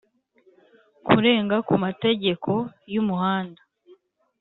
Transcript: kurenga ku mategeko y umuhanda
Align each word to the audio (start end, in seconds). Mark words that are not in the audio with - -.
kurenga 1.05 1.57
ku 1.67 1.73
mategeko 1.83 2.51
y 2.93 2.95
umuhanda 3.01 3.61